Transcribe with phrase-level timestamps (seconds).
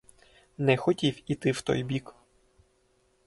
[0.57, 2.15] Не хотів іти в той бік.